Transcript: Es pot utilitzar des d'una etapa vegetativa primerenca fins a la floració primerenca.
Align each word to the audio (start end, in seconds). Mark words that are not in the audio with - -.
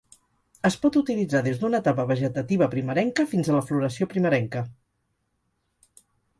Es 0.69 0.77
pot 0.85 0.95
utilitzar 1.01 1.41
des 1.47 1.59
d'una 1.63 1.81
etapa 1.85 2.07
vegetativa 2.13 2.69
primerenca 2.73 3.27
fins 3.35 3.53
a 3.53 3.57
la 3.59 3.63
floració 3.71 4.11
primerenca. 4.17 4.67